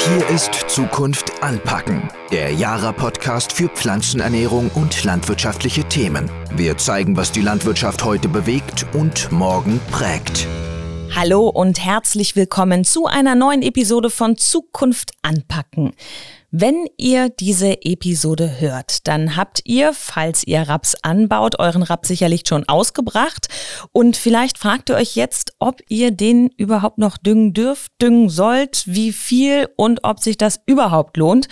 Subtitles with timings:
[0.00, 6.30] Hier ist Zukunft anpacken, der Jara-Podcast für Pflanzenernährung und landwirtschaftliche Themen.
[6.54, 10.46] Wir zeigen, was die Landwirtschaft heute bewegt und morgen prägt.
[11.14, 15.92] Hallo und herzlich willkommen zu einer neuen Episode von Zukunft anpacken.
[16.50, 22.44] Wenn ihr diese Episode hört, dann habt ihr, falls ihr Raps anbaut, euren Raps sicherlich
[22.48, 23.48] schon ausgebracht.
[23.92, 28.84] Und vielleicht fragt ihr euch jetzt, ob ihr den überhaupt noch düngen dürft, düngen sollt,
[28.86, 31.48] wie viel und ob sich das überhaupt lohnt.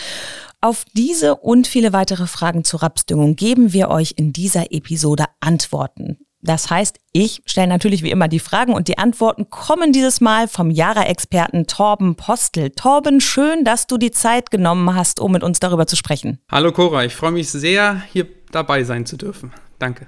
[0.63, 6.16] Auf diese und viele weitere Fragen zur Rapsdüngung geben wir euch in dieser Episode Antworten.
[6.47, 10.47] Das heißt, ich stelle natürlich wie immer die Fragen und die Antworten kommen dieses Mal
[10.47, 12.71] vom Jara-Experten Torben Postel.
[12.71, 16.39] Torben, schön, dass du die Zeit genommen hast, um mit uns darüber zu sprechen.
[16.51, 19.53] Hallo Cora, ich freue mich sehr, hier dabei sein zu dürfen.
[19.81, 20.07] Danke.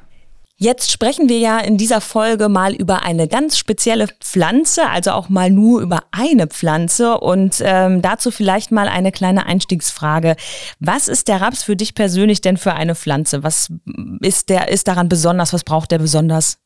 [0.60, 5.28] Jetzt sprechen wir ja in dieser Folge mal über eine ganz spezielle Pflanze, also auch
[5.28, 10.34] mal nur über eine Pflanze und ähm, dazu vielleicht mal eine kleine Einstiegsfrage.
[10.80, 13.44] Was ist der Raps für dich persönlich denn für eine Pflanze?
[13.44, 13.72] Was
[14.20, 15.52] ist der ist daran besonders?
[15.52, 16.58] Was braucht der besonders?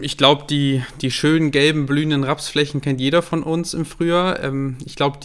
[0.00, 4.42] Ich glaube, die, die schönen gelben blühenden Rapsflächen kennt jeder von uns im Frühjahr.
[4.42, 5.18] Ähm, ich glaube,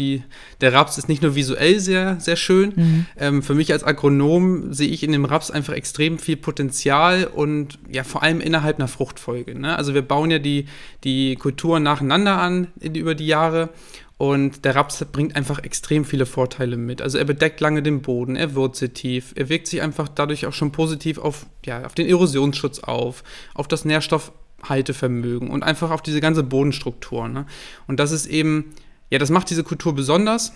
[0.62, 2.74] der Raps ist nicht nur visuell sehr, sehr schön.
[2.76, 3.06] Mhm.
[3.18, 7.80] Ähm, für mich als Agronom sehe ich in dem Raps einfach extrem viel Potenzial und
[7.90, 9.58] ja, vor allem innerhalb einer Fruchtfolge.
[9.58, 9.76] Ne?
[9.78, 10.66] Also wir bauen ja die,
[11.04, 13.70] die Kulturen nacheinander an über die Jahre
[14.18, 17.02] und der Raps bringt einfach extrem viele Vorteile mit.
[17.02, 20.54] Also er bedeckt lange den Boden, er wurzelt tief, er wirkt sich einfach dadurch auch
[20.54, 26.22] schon positiv auf, ja, auf den Erosionsschutz auf, auf das Nährstoffhaltevermögen und einfach auf diese
[26.22, 27.28] ganze Bodenstruktur.
[27.28, 27.46] Ne?
[27.88, 28.74] Und das ist eben,
[29.10, 30.54] ja, das macht diese Kultur besonders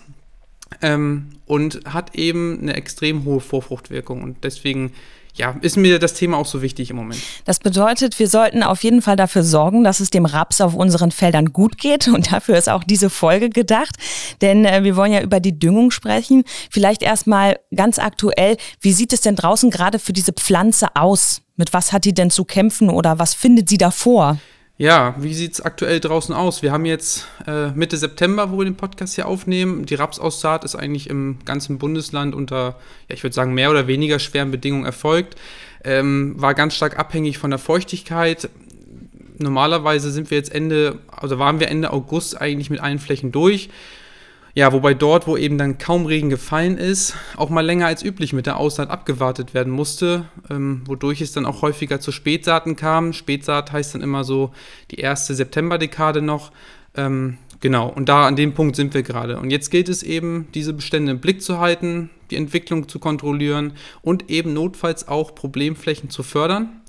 [0.80, 4.22] ähm, und hat eben eine extrem hohe Vorfruchtwirkung.
[4.22, 4.92] Und deswegen
[5.34, 7.20] ja, ist mir das Thema auch so wichtig im Moment.
[7.44, 11.10] Das bedeutet, wir sollten auf jeden Fall dafür sorgen, dass es dem Raps auf unseren
[11.10, 12.08] Feldern gut geht.
[12.08, 13.96] Und dafür ist auch diese Folge gedacht.
[14.40, 16.44] Denn äh, wir wollen ja über die Düngung sprechen.
[16.70, 21.42] Vielleicht erstmal ganz aktuell, wie sieht es denn draußen gerade für diese Pflanze aus?
[21.56, 24.38] Mit was hat die denn zu kämpfen oder was findet sie davor?
[24.80, 26.62] Ja, wie sieht es aktuell draußen aus?
[26.62, 29.84] Wir haben jetzt äh, Mitte September, wo wir den Podcast hier aufnehmen.
[29.84, 34.18] Die Rapsaussaat ist eigentlich im ganzen Bundesland unter, ja, ich würde sagen, mehr oder weniger
[34.18, 35.36] schweren Bedingungen erfolgt.
[35.84, 38.48] Ähm, war ganz stark abhängig von der Feuchtigkeit.
[39.36, 43.68] Normalerweise sind wir jetzt Ende, also waren wir Ende August eigentlich mit allen Flächen durch.
[44.54, 48.32] Ja, wobei dort, wo eben dann kaum Regen gefallen ist, auch mal länger als üblich
[48.32, 53.12] mit der Aussaat abgewartet werden musste, ähm, wodurch es dann auch häufiger zu Spätsaaten kam.
[53.12, 54.50] Spätsaat heißt dann immer so
[54.90, 56.50] die erste Septemberdekade noch.
[56.96, 59.38] Ähm, genau, und da an dem Punkt sind wir gerade.
[59.38, 63.74] Und jetzt gilt es eben, diese Bestände im Blick zu halten, die Entwicklung zu kontrollieren
[64.02, 66.79] und eben notfalls auch Problemflächen zu fördern.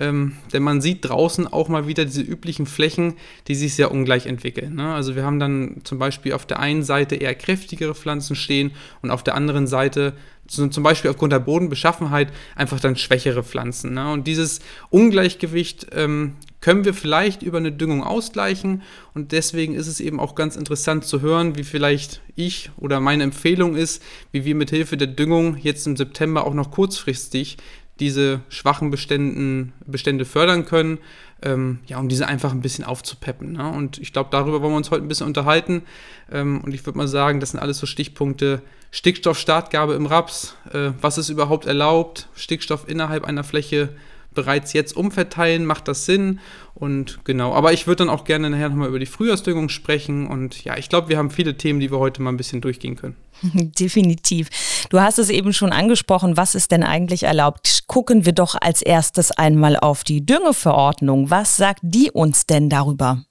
[0.00, 3.14] Ähm, denn man sieht draußen auch mal wieder diese üblichen Flächen,
[3.46, 4.74] die sich sehr ungleich entwickeln.
[4.74, 4.94] Ne?
[4.94, 8.72] Also wir haben dann zum Beispiel auf der einen Seite eher kräftigere Pflanzen stehen
[9.02, 10.14] und auf der anderen Seite
[10.48, 13.94] zum Beispiel aufgrund der Bodenbeschaffenheit einfach dann schwächere Pflanzen.
[13.94, 14.10] Ne?
[14.10, 14.58] Und dieses
[14.88, 18.82] Ungleichgewicht ähm, können wir vielleicht über eine Düngung ausgleichen.
[19.14, 23.22] Und deswegen ist es eben auch ganz interessant zu hören, wie vielleicht ich oder meine
[23.22, 24.02] Empfehlung ist,
[24.32, 27.58] wie wir mit Hilfe der Düngung jetzt im September auch noch kurzfristig
[28.00, 30.98] diese schwachen Beständen, Bestände fördern können,
[31.42, 33.52] ähm, ja, um diese einfach ein bisschen aufzupeppen.
[33.52, 33.70] Ne?
[33.70, 35.82] Und ich glaube, darüber wollen wir uns heute ein bisschen unterhalten.
[36.30, 38.62] Ähm, und ich würde mal sagen, das sind alles so Stichpunkte.
[38.90, 43.90] Stickstoffstartgabe im Raps, äh, was ist überhaupt erlaubt, Stickstoff innerhalb einer Fläche
[44.34, 46.40] bereits jetzt umverteilen, macht das Sinn?
[46.74, 50.26] Und genau, aber ich würde dann auch gerne nachher nochmal über die Frühjahrsdüngung sprechen.
[50.26, 52.96] Und ja, ich glaube, wir haben viele Themen, die wir heute mal ein bisschen durchgehen
[52.96, 53.16] können.
[53.42, 54.48] Definitiv.
[54.90, 57.84] Du hast es eben schon angesprochen, was ist denn eigentlich erlaubt?
[57.86, 61.30] Gucken wir doch als erstes einmal auf die Düngeverordnung.
[61.30, 63.24] Was sagt die uns denn darüber?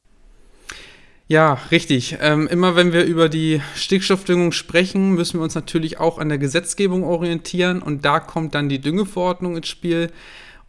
[1.32, 2.18] Ja, richtig.
[2.22, 6.40] Ähm, immer wenn wir über die Stickstoffdüngung sprechen, müssen wir uns natürlich auch an der
[6.40, 10.10] Gesetzgebung orientieren und da kommt dann die Düngeverordnung ins Spiel.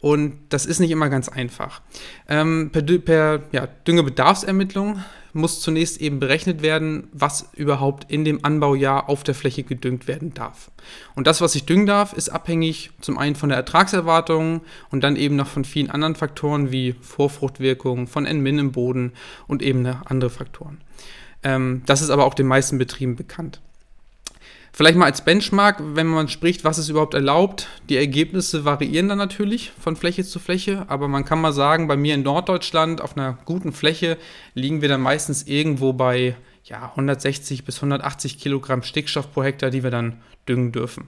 [0.01, 1.81] Und das ist nicht immer ganz einfach.
[2.27, 4.99] Ähm, per, per ja, Düngebedarfsermittlung
[5.33, 10.33] muss zunächst eben berechnet werden, was überhaupt in dem Anbaujahr auf der Fläche gedüngt werden
[10.33, 10.71] darf.
[11.15, 15.15] Und das, was ich düngen darf, ist abhängig zum einen von der Ertragserwartung und dann
[15.15, 19.13] eben noch von vielen anderen Faktoren wie Vorfruchtwirkung, von N-Min im Boden
[19.47, 20.81] und eben andere Faktoren.
[21.43, 23.61] Ähm, das ist aber auch den meisten Betrieben bekannt.
[24.73, 27.67] Vielleicht mal als Benchmark, wenn man spricht, was ist überhaupt erlaubt.
[27.89, 31.97] Die Ergebnisse variieren dann natürlich von Fläche zu Fläche, aber man kann mal sagen, bei
[31.97, 34.17] mir in Norddeutschland auf einer guten Fläche
[34.53, 39.83] liegen wir dann meistens irgendwo bei ja, 160 bis 180 Kilogramm Stickstoff pro Hektar, die
[39.83, 41.07] wir dann düngen dürfen.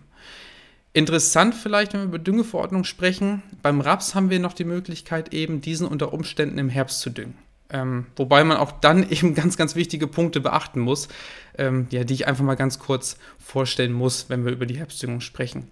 [0.91, 5.61] Interessant vielleicht, wenn wir über Düngeverordnung sprechen, beim Raps haben wir noch die Möglichkeit, eben
[5.61, 7.37] diesen unter Umständen im Herbst zu düngen.
[7.73, 11.09] Ähm, wobei man auch dann eben ganz, ganz wichtige Punkte beachten muss,
[11.57, 15.19] ähm, ja, die ich einfach mal ganz kurz vorstellen muss, wenn wir über die Herbstdüngung
[15.19, 15.67] sprechen.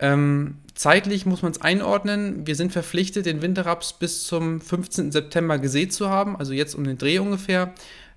[0.00, 2.46] Ähm, zeitlich muss man es einordnen.
[2.46, 5.10] Wir sind verpflichtet, den Winterraps bis zum 15.
[5.10, 7.72] September gesät zu haben, also jetzt um den Dreh ungefähr.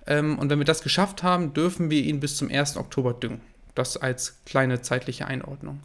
[0.06, 2.76] Ähm, und wenn wir das geschafft haben, dürfen wir ihn bis zum 1.
[2.76, 3.40] Oktober düngen.
[3.74, 5.80] Das als kleine zeitliche Einordnung.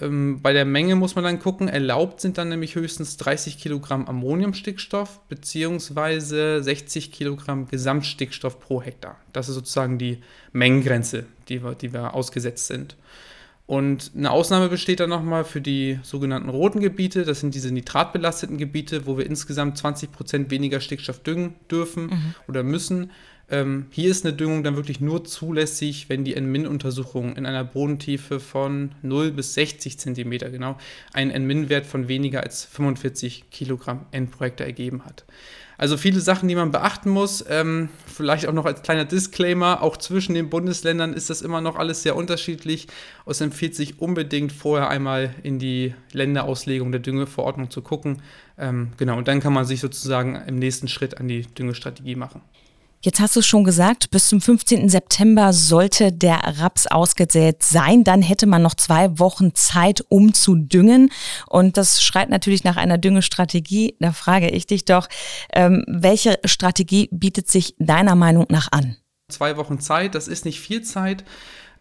[0.00, 4.06] Ähm, bei der Menge muss man dann gucken, erlaubt sind dann nämlich höchstens 30 Kilogramm
[4.06, 9.16] Ammoniumstickstoff beziehungsweise 60 Kilogramm Gesamtstickstoff pro Hektar.
[9.32, 10.18] Das ist sozusagen die
[10.52, 12.96] Mengengrenze, die wir, die wir ausgesetzt sind.
[13.66, 17.24] Und eine Ausnahme besteht dann nochmal für die sogenannten roten Gebiete.
[17.24, 22.34] Das sind diese nitratbelasteten Gebiete, wo wir insgesamt 20 Prozent weniger Stickstoff düngen dürfen mhm.
[22.48, 23.12] oder müssen.
[23.52, 28.40] Ähm, hier ist eine Düngung dann wirklich nur zulässig, wenn die N-Min-Untersuchung in einer Bodentiefe
[28.40, 30.78] von 0 bis 60 cm genau
[31.12, 35.26] einen N-Min-Wert von weniger als 45 Kilogramm N pro Hektar ergeben hat.
[35.76, 37.44] Also viele Sachen, die man beachten muss.
[37.46, 41.76] Ähm, vielleicht auch noch als kleiner Disclaimer, auch zwischen den Bundesländern ist das immer noch
[41.76, 42.88] alles sehr unterschiedlich.
[43.26, 48.22] Es empfiehlt sich unbedingt vorher einmal in die Länderauslegung der Düngeverordnung zu gucken.
[48.56, 52.40] Ähm, genau, und dann kann man sich sozusagen im nächsten Schritt an die Düngestrategie machen.
[53.04, 54.88] Jetzt hast du es schon gesagt, bis zum 15.
[54.88, 58.04] September sollte der Raps ausgesät sein.
[58.04, 61.10] Dann hätte man noch zwei Wochen Zeit, um zu düngen.
[61.48, 63.96] Und das schreit natürlich nach einer Düngestrategie.
[63.98, 65.08] Da frage ich dich doch,
[65.52, 68.96] ähm, welche Strategie bietet sich deiner Meinung nach an?
[69.30, 71.24] Zwei Wochen Zeit, das ist nicht viel Zeit.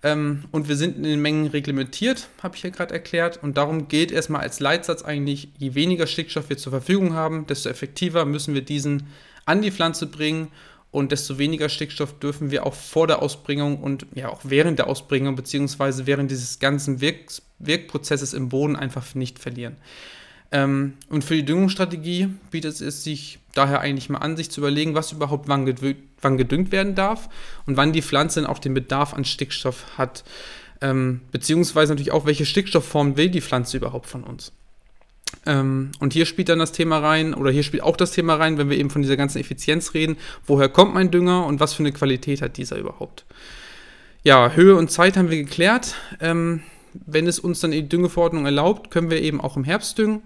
[0.01, 3.43] Ähm, und wir sind in den Mengen reglementiert, habe ich ja gerade erklärt.
[3.43, 7.69] Und darum gilt erstmal als Leitsatz eigentlich, je weniger Stickstoff wir zur Verfügung haben, desto
[7.69, 9.05] effektiver müssen wir diesen
[9.45, 10.47] an die Pflanze bringen
[10.91, 14.87] und desto weniger Stickstoff dürfen wir auch vor der Ausbringung und ja auch während der
[14.87, 19.77] Ausbringung beziehungsweise während dieses ganzen Wirk Wirkprozesses im Boden einfach nicht verlieren.
[20.51, 24.95] Ähm, und für die Düngungsstrategie bietet es sich daher eigentlich mal an, sich zu überlegen,
[24.95, 25.73] was überhaupt wann,
[26.21, 27.29] wann gedüngt werden darf
[27.65, 30.23] und wann die Pflanze dann auch den Bedarf an Stickstoff hat.
[30.81, 34.51] Ähm, beziehungsweise natürlich auch, welche Stickstoffform will die Pflanze überhaupt von uns.
[35.45, 38.57] Ähm, und hier spielt dann das Thema rein, oder hier spielt auch das Thema rein,
[38.57, 41.83] wenn wir eben von dieser ganzen Effizienz reden, woher kommt mein Dünger und was für
[41.83, 43.25] eine Qualität hat dieser überhaupt.
[44.23, 45.95] Ja, Höhe und Zeit haben wir geklärt.
[46.19, 46.61] Ähm,
[46.93, 50.21] wenn es uns dann die Düngeverordnung erlaubt, können wir eben auch im Herbst düngen.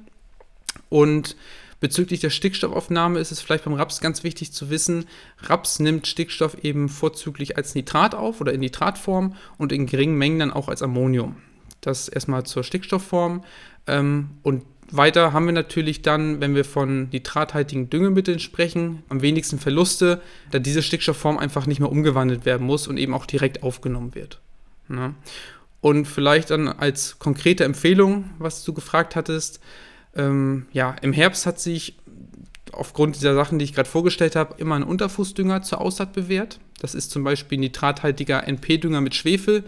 [0.90, 1.38] Und
[1.80, 5.06] bezüglich der Stickstoffaufnahme ist es vielleicht beim Raps ganz wichtig zu wissen,
[5.44, 10.40] Raps nimmt Stickstoff eben vorzüglich als Nitrat auf oder in Nitratform und in geringen Mengen
[10.40, 11.38] dann auch als Ammonium.
[11.82, 13.44] Das erstmal zur Stickstoffform.
[13.88, 19.60] Ähm, und weiter haben wir natürlich dann, wenn wir von nitrathaltigen Düngemitteln sprechen, am wenigsten
[19.60, 20.22] Verluste,
[20.52, 24.40] da diese Stickstoffform einfach nicht mehr umgewandelt werden muss und eben auch direkt aufgenommen wird.
[24.90, 24.96] Ja.
[24.96, 25.16] Ne?
[25.82, 29.60] Und vielleicht dann als konkrete Empfehlung, was du gefragt hattest,
[30.16, 31.96] ähm, ja, im Herbst hat sich
[32.72, 36.60] aufgrund dieser Sachen, die ich gerade vorgestellt habe, immer ein Unterfußdünger zur Aussaat bewährt.
[36.80, 39.64] Das ist zum Beispiel nitrathaltiger NP-Dünger mit Schwefel.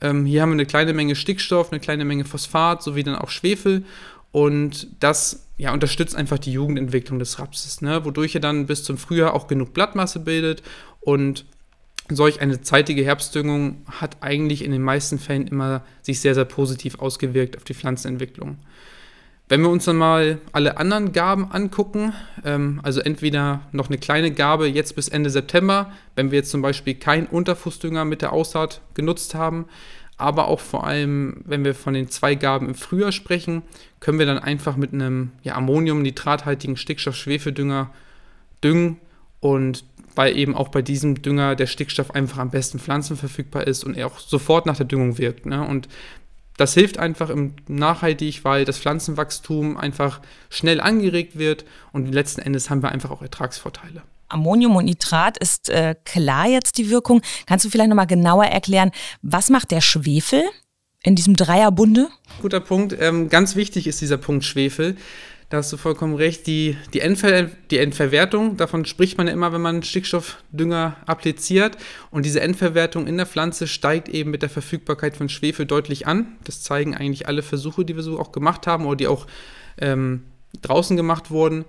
[0.00, 3.30] Ähm, hier haben wir eine kleine Menge Stickstoff, eine kleine Menge Phosphat sowie dann auch
[3.30, 3.84] Schwefel
[4.32, 8.04] und das ja, unterstützt einfach die Jugendentwicklung des Rapses, ne?
[8.04, 10.62] wodurch er dann bis zum Frühjahr auch genug Blattmasse bildet.
[11.00, 11.46] Und
[12.10, 16.98] solch eine zeitige Herbstdüngung hat eigentlich in den meisten Fällen immer sich sehr, sehr positiv
[16.98, 18.58] ausgewirkt auf die Pflanzenentwicklung.
[19.50, 22.12] Wenn wir uns dann mal alle anderen Gaben angucken,
[22.44, 26.60] ähm, also entweder noch eine kleine Gabe jetzt bis Ende September, wenn wir jetzt zum
[26.60, 29.64] Beispiel keinen Unterfußdünger mit der Aussaat genutzt haben,
[30.18, 33.62] aber auch vor allem, wenn wir von den zwei Gaben im Frühjahr sprechen,
[34.00, 37.90] können wir dann einfach mit einem ja, Ammonium-nitrathaltigen Stickstoff-Schwefeldünger
[38.62, 38.98] düngen
[39.40, 39.84] und
[40.16, 44.08] weil eben auch bei diesem Dünger der Stickstoff einfach am besten pflanzenverfügbar ist und er
[44.08, 45.46] auch sofort nach der Düngung wirkt.
[45.46, 45.64] Ne?
[45.64, 45.88] Und
[46.56, 50.20] das hilft einfach im nachhaltig, weil das Pflanzenwachstum einfach
[50.50, 54.02] schnell angeregt wird und letzten Endes haben wir einfach auch Ertragsvorteile.
[54.28, 57.22] Ammonium und Nitrat ist äh, klar jetzt die Wirkung.
[57.46, 58.90] Kannst du vielleicht nochmal genauer erklären,
[59.22, 60.42] was macht der Schwefel
[61.02, 62.08] in diesem Dreierbunde?
[62.42, 62.96] Guter Punkt.
[63.00, 64.96] Ähm, ganz wichtig ist dieser Punkt Schwefel.
[65.50, 66.46] Da hast du vollkommen recht.
[66.46, 71.78] Die, die, Endver die Endverwertung, davon spricht man ja immer, wenn man Stickstoffdünger appliziert.
[72.10, 76.36] Und diese Endverwertung in der Pflanze steigt eben mit der Verfügbarkeit von Schwefel deutlich an.
[76.44, 79.26] Das zeigen eigentlich alle Versuche, die wir so auch gemacht haben oder die auch
[79.80, 80.24] ähm,
[80.60, 81.64] draußen gemacht wurden.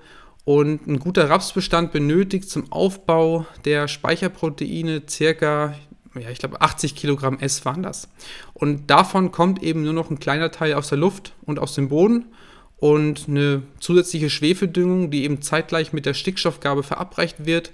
[0.49, 5.75] Und ein guter Rapsbestand benötigt zum Aufbau der Speicherproteine circa,
[6.15, 8.09] ja, ich glaube 80 Kilogramm S waren das.
[8.55, 11.89] Und davon kommt eben nur noch ein kleiner Teil aus der Luft und aus dem
[11.89, 12.25] Boden.
[12.77, 17.71] Und eine zusätzliche Schwefeldüngung, die eben zeitgleich mit der Stickstoffgabe verabreicht wird.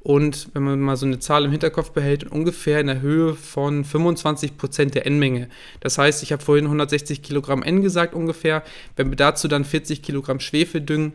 [0.00, 3.84] Und wenn man mal so eine Zahl im Hinterkopf behält, ungefähr in der Höhe von
[3.84, 5.48] 25 Prozent der N-Menge.
[5.78, 8.64] Das heißt, ich habe vorhin 160 Kilogramm N gesagt ungefähr.
[8.96, 11.12] Wenn wir dazu dann 40 Kilogramm Schwefel düngen,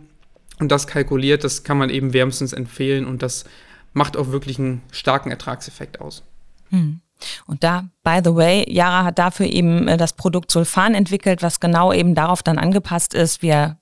[0.62, 3.46] und das kalkuliert, das kann man eben wärmstens empfehlen und das
[3.94, 6.24] macht auch wirklich einen starken Ertragseffekt aus.
[6.70, 7.01] Hm.
[7.46, 11.60] Und da, by the way, Yara hat dafür eben äh, das Produkt Sulfan entwickelt, was
[11.60, 13.41] genau eben darauf dann angepasst ist.
[13.41, 13.77] Wir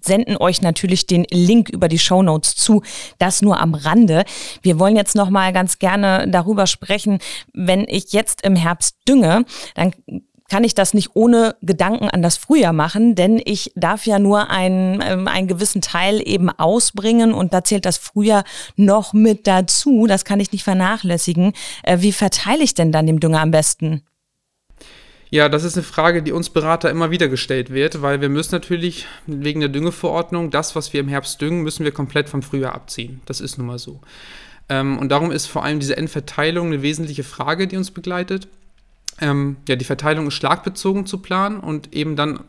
[0.00, 2.82] senden euch natürlich den Link über die Show Notes zu.
[3.18, 4.24] Das nur am Rande.
[4.62, 7.18] Wir wollen jetzt noch mal ganz gerne darüber sprechen,
[7.52, 9.92] wenn ich jetzt im Herbst dünge, dann
[10.48, 14.50] kann ich das nicht ohne Gedanken an das Frühjahr machen, denn ich darf ja nur
[14.50, 18.44] einen, ähm, einen gewissen Teil eben ausbringen und da zählt das Frühjahr
[18.76, 20.06] noch mit dazu.
[20.06, 21.52] Das kann ich nicht vernachlässigen.
[21.82, 24.02] Äh, wie verteile ich denn dann den Dünger am besten?
[25.30, 28.54] Ja, das ist eine Frage, die uns Berater immer wieder gestellt wird, weil wir müssen
[28.54, 32.74] natürlich wegen der Düngeverordnung das, was wir im Herbst düngen, müssen wir komplett vom Frühjahr
[32.74, 33.20] abziehen.
[33.26, 34.00] Das ist nun mal so.
[34.68, 38.46] Ähm, und darum ist vor allem diese Endverteilung eine wesentliche Frage, die uns begleitet
[39.20, 42.40] ähm, ja, die Verteilung ist schlagbezogen zu planen und eben dann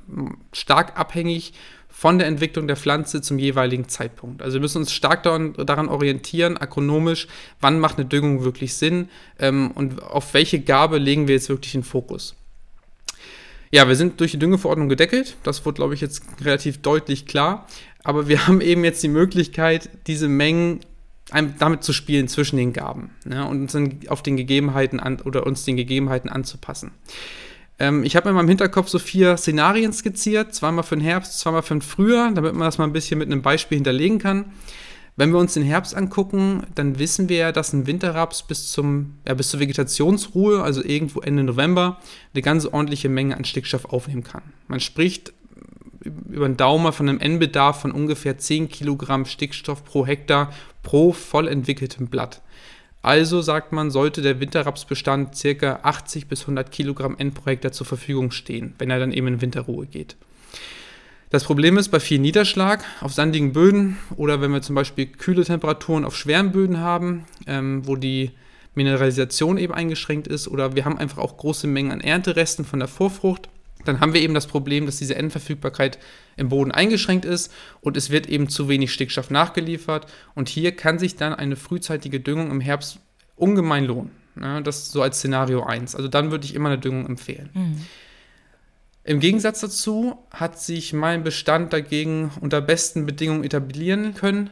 [0.51, 1.53] stark abhängig
[1.89, 4.41] von der Entwicklung der Pflanze zum jeweiligen Zeitpunkt.
[4.41, 7.27] Also wir müssen uns stark daran, orientieren, agronomisch,
[7.61, 11.71] wann macht eine Düngung wirklich Sinn ähm, und auf welche Gabe legen wir jetzt wirklich
[11.71, 12.35] den Fokus.
[13.71, 15.37] Ja, wir sind durch die Düngeverordnung gedeckelt.
[15.43, 17.67] Das wurde, glaube ich, jetzt relativ deutlich klar.
[18.03, 20.81] Aber wir haben eben jetzt die Möglichkeit, diese Mengen
[21.59, 25.63] damit zu spielen zwischen den Gaben ne, und uns auf den Gegebenheiten an, oder uns
[25.65, 26.91] den Gegebenheiten anzupassen.
[27.79, 31.63] Ähm, ich habe in meinem Hinterkopf so vier Szenarien skizziert, zweimal für den Herbst, zweimal
[31.63, 34.45] für den Frühjahr, damit man das mal ein bisschen mit einem Beispiel hinterlegen kann.
[35.17, 39.13] Wenn wir uns den Herbst angucken, dann wissen wir ja, dass ein Winterraps bis, zum,
[39.25, 42.01] ja, bis zur Vegetationsruhe, also irgendwo Ende November,
[42.33, 44.41] eine ganz ordentliche Menge an Stickstoff aufnehmen kann.
[44.67, 45.33] Man spricht
[46.05, 51.47] über den Daumen von einem N-Bedarf von ungefähr 10 Kilogramm Stickstoff pro Hektar pro voll
[51.47, 52.41] entwickeltem Blatt.
[53.01, 55.79] Also sagt man, sollte der Winterrapsbestand ca.
[55.83, 59.41] 80 bis 100 Kilogramm N pro Hektar zur Verfügung stehen, wenn er dann eben in
[59.41, 60.15] Winterruhe geht.
[61.29, 65.43] Das Problem ist bei viel Niederschlag auf sandigen Böden oder wenn wir zum Beispiel kühle
[65.43, 68.31] Temperaturen auf schweren Böden haben, ähm, wo die
[68.73, 72.87] Mineralisation eben eingeschränkt ist oder wir haben einfach auch große Mengen an Ernteresten von der
[72.87, 73.49] Vorfrucht,
[73.87, 75.99] dann haben wir eben das Problem, dass diese Endverfügbarkeit
[76.37, 77.51] im Boden eingeschränkt ist
[77.81, 80.07] und es wird eben zu wenig Stickstoff nachgeliefert.
[80.33, 82.99] Und hier kann sich dann eine frühzeitige Düngung im Herbst
[83.35, 84.11] ungemein lohnen.
[84.39, 85.95] Ja, das so als Szenario 1.
[85.95, 87.49] Also dann würde ich immer eine Düngung empfehlen.
[87.53, 87.81] Mhm.
[89.05, 94.49] Im Gegensatz dazu hat sich mein Bestand dagegen unter besten Bedingungen etablieren können.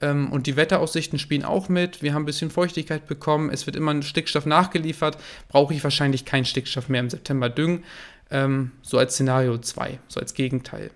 [0.00, 2.02] Ähm, und die Wetteraussichten spielen auch mit.
[2.02, 3.48] Wir haben ein bisschen Feuchtigkeit bekommen.
[3.48, 5.16] Es wird immer ein Stickstoff nachgeliefert.
[5.48, 7.84] Brauche ich wahrscheinlich keinen Stickstoff mehr im September düngen
[8.32, 10.90] ähm, so als Szenario 2, so als Gegenteil.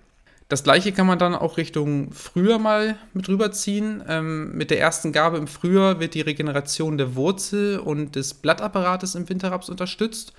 [0.49, 4.02] Das gleiche kann man dann auch Richtung Frühjahr mal mit rüberziehen.
[4.09, 9.16] Ähm, mit der ersten Gabe im Frühjahr wird die Regeneration der Wurzel und des Blattapparates
[9.16, 10.33] im Winterraps unterstützt.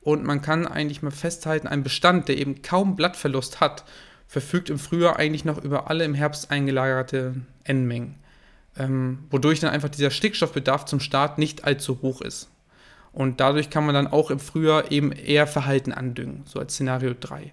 [0.00, 3.84] Und man kann eigentlich mal festhalten, ein Bestand, der eben kaum Blattverlust hat,
[4.26, 8.16] verfügt im Frühjahr eigentlich noch über alle im Herbst eingelagerte N-Mengen.
[8.76, 12.48] Ähm, wodurch dann einfach dieser Stickstoffbedarf zum Start nicht allzu hoch ist.
[13.12, 17.14] Und dadurch kann man dann auch im Frühjahr eben eher Verhalten andüngen, so als Szenario
[17.18, 17.52] 3.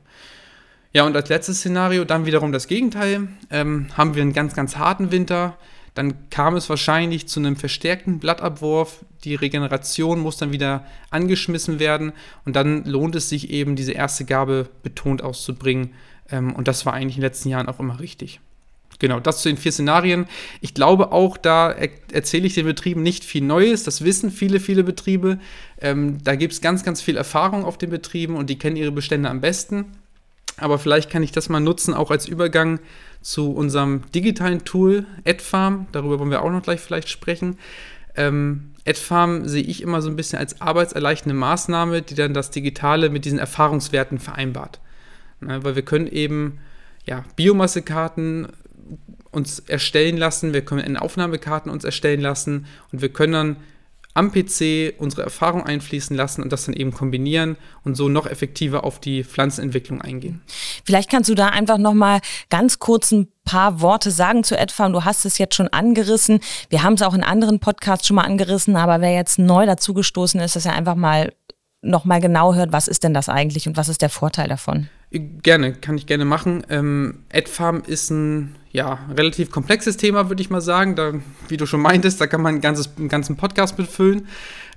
[0.94, 3.28] Ja, und als letztes Szenario dann wiederum das Gegenteil.
[3.52, 5.58] Ähm, haben wir einen ganz, ganz harten Winter,
[5.94, 9.04] dann kam es wahrscheinlich zu einem verstärkten Blattabwurf.
[9.24, 12.14] Die Regeneration muss dann wieder angeschmissen werden
[12.46, 15.94] und dann lohnt es sich eben, diese erste Gabe betont auszubringen.
[16.32, 18.40] Ähm, und das war eigentlich in den letzten Jahren auch immer richtig.
[18.98, 20.26] Genau, das zu den vier Szenarien.
[20.60, 23.84] Ich glaube auch, da er erzähle ich den Betrieben nicht viel Neues.
[23.84, 25.40] Das wissen viele, viele Betriebe.
[25.80, 28.92] Ähm, da gibt es ganz, ganz viel Erfahrung auf den Betrieben und die kennen ihre
[28.92, 29.86] Bestände am besten.
[30.58, 32.80] Aber vielleicht kann ich das mal nutzen, auch als Übergang
[33.22, 35.88] zu unserem digitalen Tool AdFarm.
[35.94, 37.58] Darüber wollen wir auch noch gleich vielleicht sprechen.
[38.16, 43.10] Ähm, AdFarm sehe ich immer so ein bisschen als arbeitserleichternde Maßnahme, die dann das Digitale
[43.10, 44.82] mit diesen Erfahrungswerten vereinbart.
[45.40, 46.60] Na, weil wir können eben
[47.06, 48.48] ja, Biomassekarten
[49.32, 53.56] uns erstellen lassen, wir können Aufnahmekarten uns erstellen lassen und wir können dann
[54.16, 58.84] am PC unsere Erfahrung einfließen lassen und das dann eben kombinieren und so noch effektiver
[58.84, 60.42] auf die Pflanzenentwicklung eingehen.
[60.84, 62.20] Vielleicht kannst du da einfach noch mal
[62.50, 64.94] ganz kurz ein paar Worte sagen zu Edfarm.
[64.94, 66.40] Du hast es jetzt schon angerissen.
[66.70, 70.40] Wir haben es auch in anderen Podcasts schon mal angerissen, aber wer jetzt neu dazugestoßen
[70.42, 71.32] ist, dass er einfach mal
[71.82, 74.90] noch mal genau hört, was ist denn das eigentlich und was ist der Vorteil davon?
[75.12, 76.66] Gerne, kann ich gerne machen.
[76.70, 80.96] Ähm, AdFarm ist ein ja, relativ komplexes Thema, würde ich mal sagen.
[80.96, 81.14] Da,
[81.48, 84.28] wie du schon meintest, da kann man ein ganzes, einen ganzen Podcast befüllen.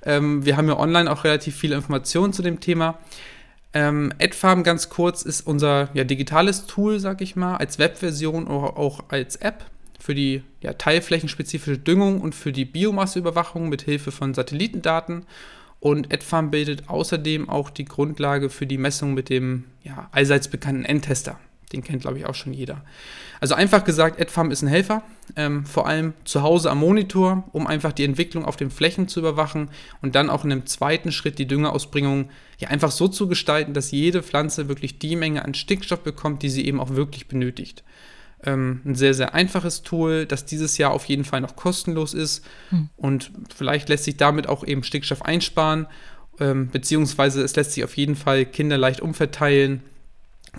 [0.03, 2.97] Ähm, wir haben ja online auch relativ viele Informationen zu dem Thema.
[3.73, 8.77] Ähm, AdFarm ganz kurz ist unser ja, digitales Tool, sag ich mal, als Webversion oder
[8.77, 9.65] auch als App
[9.99, 15.25] für die ja, teilflächenspezifische Düngung und für die Biomasseüberwachung mit Hilfe von Satellitendaten
[15.79, 20.85] und AdFarm bildet außerdem auch die Grundlage für die Messung mit dem ja, allseits bekannten
[20.85, 21.39] N-Tester,
[21.73, 22.81] Den kennt, glaube ich, auch schon jeder.
[23.39, 25.03] Also einfach gesagt, AdFarm ist ein Helfer,
[25.35, 29.19] ähm, vor allem zu Hause am Monitor, um einfach die Entwicklung auf den Flächen zu
[29.19, 29.69] überwachen
[30.01, 33.91] und dann auch in einem zweiten Schritt die Düngerausbringung ja einfach so zu gestalten, dass
[33.91, 37.83] jede Pflanze wirklich die Menge an Stickstoff bekommt, die sie eben auch wirklich benötigt.
[38.45, 42.45] Ähm, ein sehr, sehr einfaches Tool, das dieses Jahr auf jeden Fall noch kostenlos ist
[42.69, 42.89] hm.
[42.95, 45.87] und vielleicht lässt sich damit auch eben Stickstoff einsparen,
[46.39, 49.81] ähm, beziehungsweise es lässt sich auf jeden Fall kinderleicht umverteilen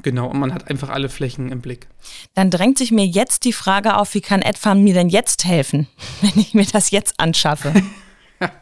[0.02, 1.86] Genau, und man hat einfach alle Flächen im Blick.
[2.34, 5.86] Dann drängt sich mir jetzt die Frage auf, wie kann Edfarm mir denn jetzt helfen,
[6.20, 7.72] wenn ich mir das jetzt anschaffe?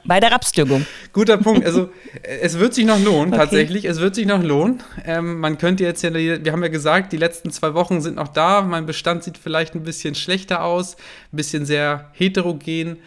[0.05, 0.87] Bei der Rapsdüngung.
[1.13, 1.65] Guter Punkt.
[1.65, 1.91] Also
[2.23, 3.43] es wird sich noch lohnen, okay.
[3.43, 3.87] tatsächlich.
[3.87, 4.83] Es wird sich noch lohnen.
[5.05, 8.29] Ähm, man könnte jetzt ja, wir haben ja gesagt, die letzten zwei Wochen sind noch
[8.29, 8.61] da.
[8.61, 10.97] Mein Bestand sieht vielleicht ein bisschen schlechter aus,
[11.33, 12.99] ein bisschen sehr heterogen.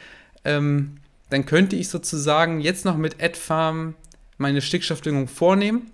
[0.44, 0.98] Ähm,
[1.30, 3.94] dann könnte ich sozusagen jetzt noch mit Edfarm
[4.38, 5.92] meine Stickstoffdüngung vornehmen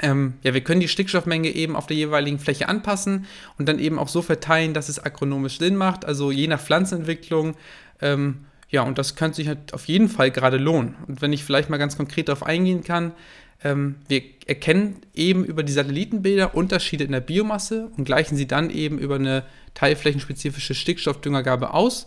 [0.00, 3.26] ähm, ja, wir können die Stickstoffmenge eben auf der jeweiligen Fläche anpassen
[3.58, 7.56] und dann eben auch so verteilen, dass es agronomisch Sinn macht, also je nach Pflanzenentwicklung.
[8.00, 10.94] Ähm, ja, und das könnte sich halt auf jeden Fall gerade lohnen.
[11.06, 13.12] Und wenn ich vielleicht mal ganz konkret darauf eingehen kann,
[13.64, 18.70] ähm, wir erkennen eben über die Satellitenbilder Unterschiede in der Biomasse und gleichen sie dann
[18.70, 22.06] eben über eine teilflächenspezifische Stickstoffdüngergabe aus.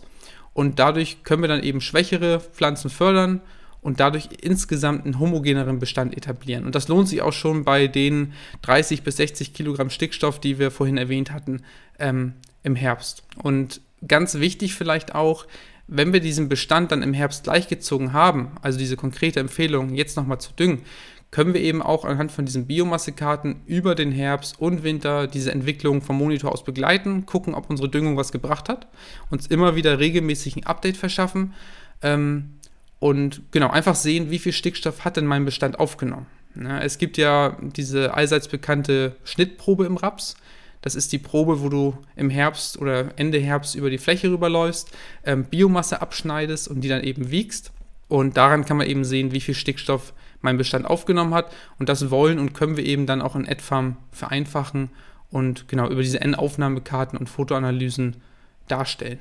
[0.54, 3.42] Und dadurch können wir dann eben schwächere Pflanzen fördern
[3.82, 6.64] und dadurch insgesamt einen homogeneren Bestand etablieren.
[6.64, 10.70] Und das lohnt sich auch schon bei den 30 bis 60 Kilogramm Stickstoff, die wir
[10.70, 11.62] vorhin erwähnt hatten,
[11.98, 13.24] ähm, im Herbst.
[13.42, 15.46] Und ganz wichtig vielleicht auch,
[15.88, 20.40] wenn wir diesen Bestand dann im Herbst gleichgezogen haben, also diese konkrete Empfehlung, jetzt nochmal
[20.40, 20.82] zu düngen,
[21.32, 26.02] können wir eben auch anhand von diesen Biomassekarten über den Herbst und Winter diese Entwicklung
[26.02, 28.86] vom Monitor aus begleiten, gucken, ob unsere Düngung was gebracht hat,
[29.30, 31.54] uns immer wieder regelmäßig ein Update verschaffen.
[32.02, 32.58] Ähm,
[33.02, 36.26] und genau, einfach sehen, wie viel Stickstoff hat denn mein Bestand aufgenommen.
[36.54, 40.36] Ja, es gibt ja diese allseits bekannte Schnittprobe im Raps.
[40.82, 44.92] Das ist die Probe, wo du im Herbst oder Ende Herbst über die Fläche rüberläufst,
[45.24, 47.72] ähm, Biomasse abschneidest und die dann eben wiegst.
[48.06, 51.52] Und daran kann man eben sehen, wie viel Stickstoff mein Bestand aufgenommen hat.
[51.80, 54.90] Und das wollen und können wir eben dann auch in AdFarm vereinfachen
[55.28, 58.22] und genau über diese N-Aufnahmekarten und Fotoanalysen
[58.68, 59.18] darstellen.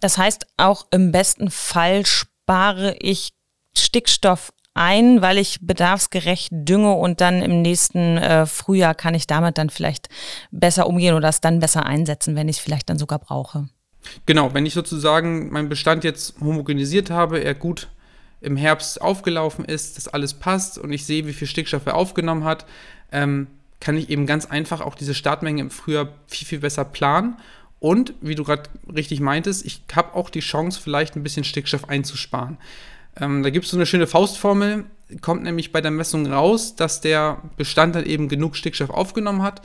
[0.00, 2.04] Das heißt auch im besten Fall
[2.44, 3.30] spare ich
[3.76, 9.56] Stickstoff ein, weil ich bedarfsgerecht dünge und dann im nächsten äh, Frühjahr kann ich damit
[9.56, 10.08] dann vielleicht
[10.50, 13.68] besser umgehen oder es dann besser einsetzen, wenn ich es vielleicht dann sogar brauche.
[14.26, 17.88] Genau, wenn ich sozusagen meinen Bestand jetzt homogenisiert habe, er gut
[18.40, 22.44] im Herbst aufgelaufen ist, dass alles passt und ich sehe, wie viel Stickstoff er aufgenommen
[22.44, 22.66] hat,
[23.10, 23.46] ähm,
[23.80, 27.36] kann ich eben ganz einfach auch diese Startmenge im Frühjahr viel, viel besser planen
[27.84, 28.62] und wie du gerade
[28.94, 32.56] richtig meintest, ich habe auch die Chance, vielleicht ein bisschen Stickstoff einzusparen.
[33.20, 34.86] Ähm, da gibt es so eine schöne Faustformel,
[35.20, 39.60] kommt nämlich bei der Messung raus, dass der Bestand dann eben genug Stickstoff aufgenommen hat.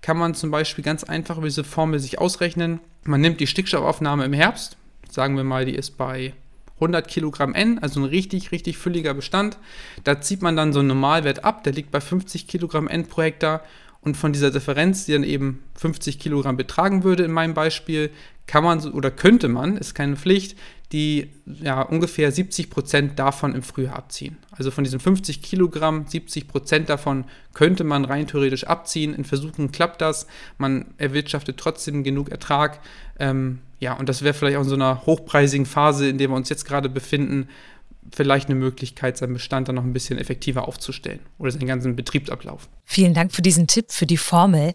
[0.00, 2.80] Kann man zum Beispiel ganz einfach über diese Formel sich ausrechnen.
[3.04, 4.78] Man nimmt die Stickstoffaufnahme im Herbst,
[5.10, 6.32] sagen wir mal, die ist bei
[6.76, 9.58] 100 Kilogramm N, also ein richtig, richtig fülliger Bestand.
[10.04, 13.20] Da zieht man dann so einen Normalwert ab, der liegt bei 50 Kilogramm N pro
[13.20, 13.60] Hektar
[14.08, 18.10] und von dieser Differenz, die dann eben 50 Kilogramm betragen würde in meinem Beispiel,
[18.46, 20.56] kann man oder könnte man, ist keine Pflicht,
[20.90, 24.38] die ja ungefähr 70 Prozent davon im Frühjahr abziehen.
[24.50, 29.14] Also von diesen 50 Kilogramm, 70 Prozent davon könnte man rein theoretisch abziehen.
[29.14, 32.80] In Versuchen klappt das, man erwirtschaftet trotzdem genug Ertrag.
[33.18, 36.36] Ähm, ja, und das wäre vielleicht auch in so einer hochpreisigen Phase, in der wir
[36.36, 37.48] uns jetzt gerade befinden,
[38.14, 42.68] vielleicht eine Möglichkeit, seinen Bestand dann noch ein bisschen effektiver aufzustellen oder seinen ganzen Betriebsablauf.
[42.84, 44.72] Vielen Dank für diesen Tipp, für die Formel.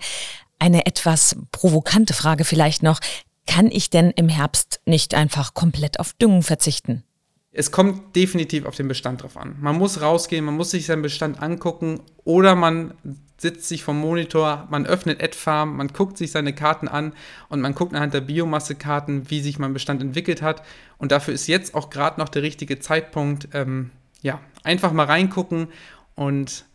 [0.60, 3.00] Eine etwas provokante Frage vielleicht noch.
[3.46, 7.04] Kann ich denn im Herbst nicht einfach komplett auf Düngung verzichten?
[7.52, 9.56] Es kommt definitiv auf den Bestand drauf an.
[9.60, 12.96] Man muss rausgehen, man muss sich seinen Bestand angucken oder man
[13.44, 17.14] sitzt sich vom Monitor, man öffnet AdFarm, man guckt sich seine Karten an
[17.50, 20.64] und man guckt anhand der Biomassekarten, wie sich mein Bestand entwickelt hat.
[20.98, 23.50] Und dafür ist jetzt auch gerade noch der richtige Zeitpunkt.
[23.54, 23.92] Ähm,
[24.24, 25.68] ja, einfach mal reingucken
[26.16, 26.66] und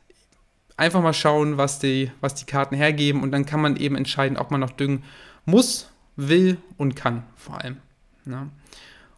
[0.76, 3.22] einfach mal schauen, was die, was die Karten hergeben.
[3.22, 5.02] Und dann kann man eben entscheiden, ob man noch düngen
[5.44, 7.78] muss, will und kann, vor allem.
[8.24, 8.50] Ne?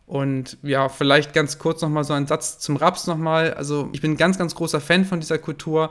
[0.07, 3.55] Und ja, vielleicht ganz kurz nochmal so ein Satz zum Raps nochmal.
[3.55, 5.91] Also ich bin ein ganz, ganz großer Fan von dieser Kultur.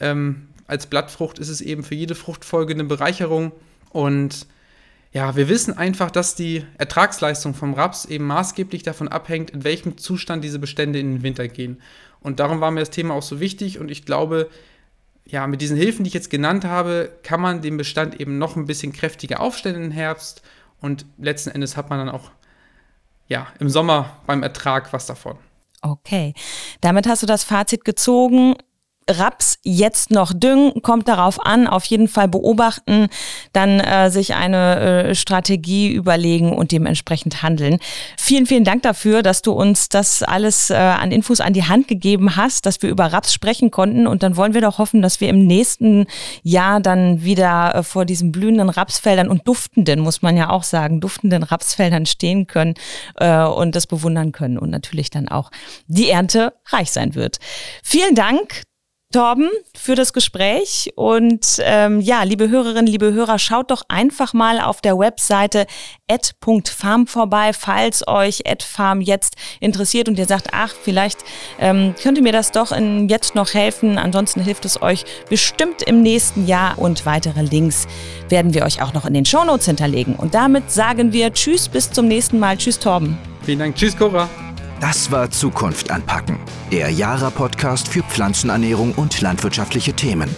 [0.00, 3.52] Ähm, als Blattfrucht ist es eben für jede Fruchtfolge eine Bereicherung.
[3.90, 4.46] Und
[5.12, 9.96] ja, wir wissen einfach, dass die Ertragsleistung vom Raps eben maßgeblich davon abhängt, in welchem
[9.98, 11.80] Zustand diese Bestände in den Winter gehen.
[12.20, 14.48] Und darum war mir das Thema auch so wichtig und ich glaube,
[15.26, 18.56] ja, mit diesen Hilfen, die ich jetzt genannt habe, kann man den Bestand eben noch
[18.56, 20.42] ein bisschen kräftiger aufstellen im Herbst
[20.80, 22.30] und letzten Endes hat man dann auch
[23.28, 25.38] ja, im Sommer beim Ertrag was davon.
[25.80, 26.34] Okay,
[26.80, 28.56] damit hast du das Fazit gezogen
[29.10, 33.08] Raps jetzt noch düngen, kommt darauf an, auf jeden Fall beobachten,
[33.52, 37.78] dann äh, sich eine äh, Strategie überlegen und dementsprechend handeln.
[38.16, 41.88] Vielen, vielen Dank dafür, dass du uns das alles äh, an Infos an die Hand
[41.88, 45.20] gegeben hast, dass wir über Raps sprechen konnten und dann wollen wir doch hoffen, dass
[45.20, 46.06] wir im nächsten
[46.42, 51.00] Jahr dann wieder äh, vor diesen blühenden Rapsfeldern und duftenden, muss man ja auch sagen,
[51.00, 52.74] duftenden Rapsfeldern stehen können
[53.16, 55.50] äh, und das bewundern können und natürlich dann auch
[55.86, 57.38] die Ernte reich sein wird.
[57.82, 58.64] Vielen Dank.
[59.14, 60.92] Torben, für das Gespräch.
[60.96, 65.66] Und ähm, ja, liebe Hörerinnen, liebe Hörer, schaut doch einfach mal auf der Webseite
[66.08, 71.20] ed.farm vorbei, falls euch ed.farm jetzt interessiert und ihr sagt, ach, vielleicht
[71.60, 73.98] ähm, könnte mir das doch in, jetzt noch helfen.
[73.98, 76.76] Ansonsten hilft es euch bestimmt im nächsten Jahr.
[76.76, 77.86] Und weitere Links
[78.28, 80.16] werden wir euch auch noch in den Shownotes hinterlegen.
[80.16, 82.56] Und damit sagen wir Tschüss, bis zum nächsten Mal.
[82.56, 83.16] Tschüss, Torben.
[83.44, 83.76] Vielen Dank.
[83.76, 84.28] Tschüss, Cora.
[84.80, 86.38] Das war Zukunft anpacken,
[86.70, 90.34] der Jara-Podcast für Pflanzenernährung und landwirtschaftliche Themen.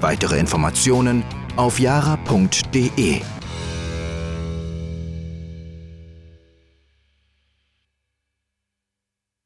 [0.00, 1.24] Weitere Informationen
[1.56, 3.20] auf jara.de.